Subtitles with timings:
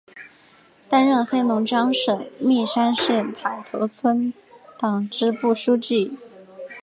[0.89, 4.33] 担任黑龙江省密山市塔头村
[4.79, 6.17] 党支部书记。